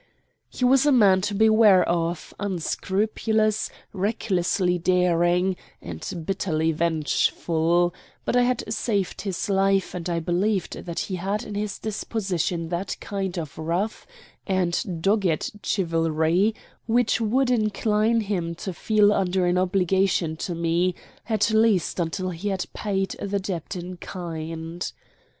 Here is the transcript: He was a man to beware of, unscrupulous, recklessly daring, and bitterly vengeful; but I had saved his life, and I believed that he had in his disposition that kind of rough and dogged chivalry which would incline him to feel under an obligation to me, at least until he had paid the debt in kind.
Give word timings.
He 0.49 0.65
was 0.65 0.87
a 0.87 0.91
man 0.91 1.21
to 1.21 1.35
beware 1.35 1.87
of, 1.87 2.33
unscrupulous, 2.39 3.69
recklessly 3.93 4.79
daring, 4.79 5.55
and 5.79 6.23
bitterly 6.25 6.71
vengeful; 6.71 7.93
but 8.25 8.35
I 8.35 8.41
had 8.41 8.63
saved 8.73 9.21
his 9.21 9.47
life, 9.47 9.93
and 9.93 10.09
I 10.09 10.19
believed 10.19 10.85
that 10.87 11.01
he 11.01 11.17
had 11.17 11.43
in 11.43 11.53
his 11.53 11.77
disposition 11.77 12.69
that 12.69 12.97
kind 12.99 13.37
of 13.37 13.55
rough 13.59 14.07
and 14.47 15.03
dogged 15.03 15.51
chivalry 15.63 16.55
which 16.87 17.21
would 17.21 17.51
incline 17.51 18.21
him 18.21 18.55
to 18.55 18.73
feel 18.73 19.13
under 19.13 19.45
an 19.45 19.59
obligation 19.59 20.35
to 20.37 20.55
me, 20.55 20.95
at 21.29 21.51
least 21.51 21.99
until 21.99 22.31
he 22.31 22.47
had 22.49 22.65
paid 22.73 23.11
the 23.21 23.37
debt 23.37 23.75
in 23.75 23.97
kind. 23.97 24.93